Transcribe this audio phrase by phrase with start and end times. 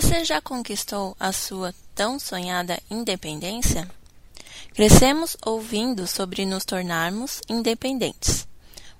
[0.00, 3.90] Você já conquistou a sua tão sonhada independência?
[4.72, 8.46] Crescemos ouvindo sobre nos tornarmos independentes.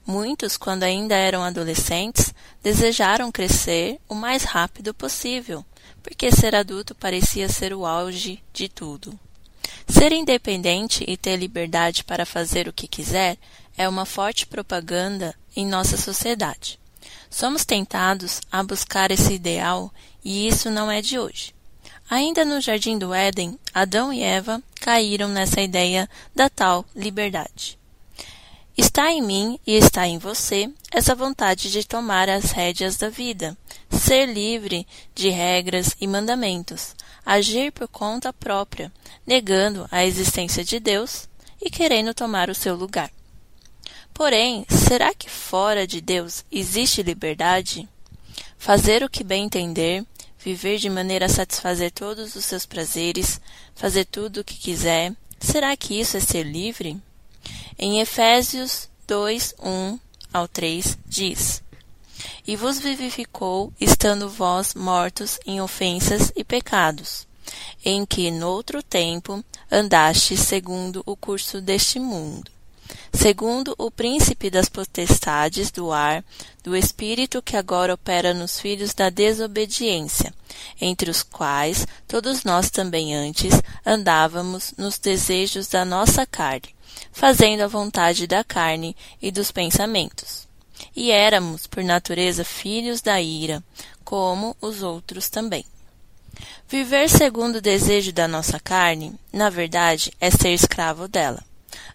[0.05, 2.35] Muitos, quando ainda eram adolescentes,
[2.65, 5.65] desejaram crescer o mais rápido possível,
[6.03, 9.17] porque ser adulto parecia ser o auge de tudo.
[9.89, 13.39] Ser independente e ter liberdade para fazer o que quiser
[13.77, 16.77] é uma forte propaganda em nossa sociedade.
[17.31, 19.93] Somos tentados a buscar esse ideal
[20.25, 21.55] e isso não é de hoje.
[22.11, 27.79] Ainda no Jardim do Éden, Adão e Eva caíram nessa ideia da tal liberdade.
[28.77, 33.59] Está em mim e está em você essa vontade de tomar as rédeas da vida,
[33.91, 36.95] ser livre de regras e mandamentos,
[37.27, 38.93] agir por conta própria,
[39.27, 41.29] negando a existência de Deus
[41.61, 43.11] e querendo tomar o seu lugar.
[44.19, 47.89] Porém, será que fora de Deus existe liberdade?
[48.59, 50.05] Fazer o que bem entender,
[50.37, 53.41] viver de maneira a satisfazer todos os seus prazeres,
[53.77, 57.01] fazer tudo o que quiser, será que isso é ser livre?
[57.79, 60.01] Em Efésios 2, 1
[60.33, 61.63] ao 3 diz:
[62.45, 67.25] E vos vivificou, estando vós mortos em ofensas e pecados,
[67.85, 72.58] em que noutro tempo andastes segundo o curso deste mundo
[73.13, 76.25] segundo o príncipe das potestades do ar,
[76.63, 80.33] do espírito que agora opera nos filhos da desobediência,
[80.81, 86.75] entre os quais todos nós também antes andávamos nos desejos da nossa carne,
[87.13, 90.47] fazendo a vontade da carne e dos pensamentos.
[90.95, 93.63] E éramos, por natureza, filhos da ira,
[94.05, 95.65] como os outros também.
[96.69, 101.43] Viver segundo o desejo da nossa carne, na verdade, é ser escravo dela.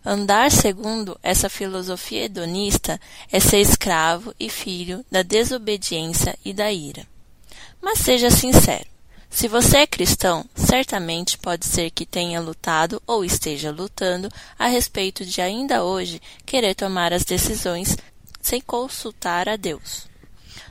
[0.05, 2.99] Andar segundo essa filosofia hedonista
[3.31, 7.07] é ser escravo e filho da desobediência e da ira.
[7.81, 8.85] Mas seja sincero.
[9.29, 15.25] Se você é cristão, certamente pode ser que tenha lutado ou esteja lutando a respeito
[15.25, 17.97] de ainda hoje querer tomar as decisões
[18.41, 20.05] sem consultar a Deus.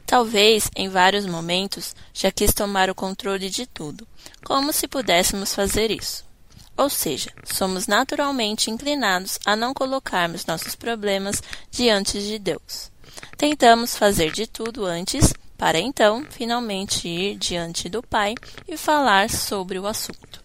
[0.06, 4.06] Talvez, em vários momentos, já quis tomar o controle de tudo,
[4.44, 6.31] como se pudéssemos fazer isso.
[6.76, 12.90] Ou seja, somos naturalmente inclinados a não colocarmos nossos problemas diante de Deus.
[13.36, 18.34] Tentamos fazer de tudo antes, para então finalmente ir diante do Pai
[18.66, 20.42] e falar sobre o assunto.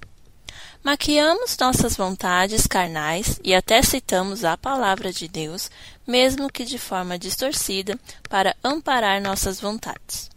[0.84, 5.70] Maquiamos nossas vontades carnais e até citamos a palavra de Deus,
[6.06, 8.00] mesmo que de forma distorcida,
[8.30, 10.30] para amparar nossas vontades.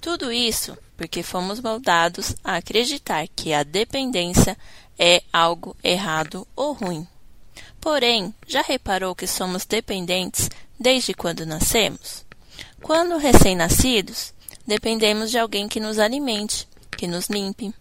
[0.00, 4.56] Tudo isso porque fomos moldados a acreditar que a dependência
[4.98, 7.06] é algo errado ou ruim.
[7.80, 12.24] Porém, já reparou que somos dependentes desde quando nascemos?
[12.82, 14.32] Quando recém-nascidos,
[14.66, 17.72] dependemos de alguém que nos alimente, que nos limpe.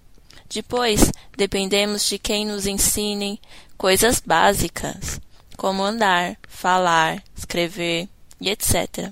[0.49, 3.41] Depois, dependemos de quem nos ensine
[3.77, 5.19] coisas básicas,
[5.57, 8.07] como andar, falar, escrever
[8.39, 9.11] e etc.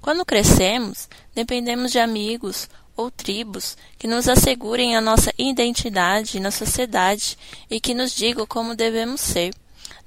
[0.00, 7.36] Quando crescemos, dependemos de amigos ou tribos que nos assegurem a nossa identidade na sociedade
[7.70, 9.54] e que nos digam como devemos ser.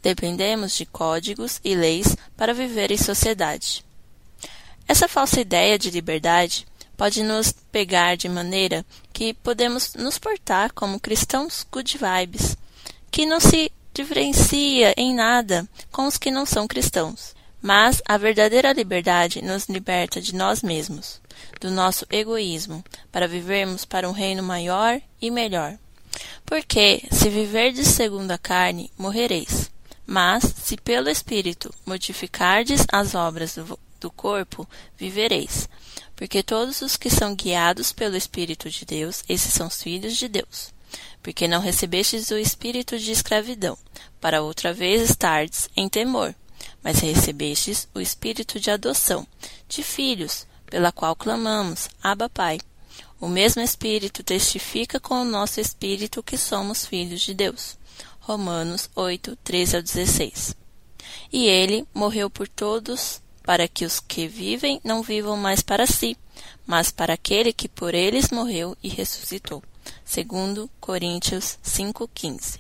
[0.01, 3.83] Dependemos de códigos e leis para viver em sociedade.
[4.87, 10.99] Essa falsa ideia de liberdade pode nos pegar de maneira que podemos nos portar como
[10.99, 12.55] cristãos good vibes,
[13.11, 17.34] que não se diferencia em nada com os que não são cristãos.
[17.65, 21.19] Mas a verdadeira liberdade nos liberta de nós mesmos
[21.59, 25.75] do nosso egoísmo, para vivermos para um reino maior e melhor.
[26.45, 29.71] Porque, se viverdes segundo a carne, morrereis.
[30.05, 35.67] Mas, se pelo Espírito mortificardes as obras do, do corpo, vivereis.
[36.15, 40.27] Porque todos os que são guiados pelo Espírito de Deus, esses são os filhos de
[40.27, 40.71] Deus.
[41.23, 43.75] Porque não recebestes o espírito de escravidão,
[44.21, 46.35] para outra vez estardes em temor,
[46.85, 49.25] mas recebestes o espírito de adoção,
[49.67, 52.59] de filhos, pela qual clamamos, Abba Pai.
[53.19, 57.75] O mesmo Espírito testifica com o nosso espírito que somos filhos de Deus.
[58.19, 60.55] Romanos 8, 13 ao 16.
[61.33, 66.15] E ele morreu por todos, para que os que vivem não vivam mais para si,
[66.67, 69.63] mas para aquele que por eles morreu e ressuscitou.
[70.03, 72.59] Segundo Coríntios 5:15.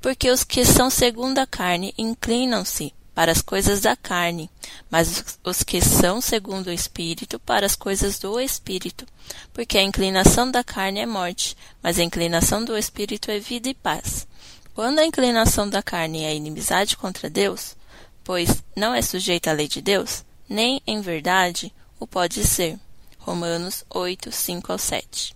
[0.00, 4.50] Porque os que são segundo a carne inclinam-se para as coisas da carne,
[4.90, 9.06] mas os que são segundo o Espírito para as coisas do Espírito.
[9.52, 13.74] Porque a inclinação da carne é morte, mas a inclinação do Espírito é vida e
[13.74, 14.26] paz.
[14.74, 17.76] Quando a inclinação da carne é inimizade contra Deus,
[18.24, 22.78] pois não é sujeita à lei de Deus, nem em verdade o pode ser.
[23.18, 25.34] Romanos 8, 5 ao 7.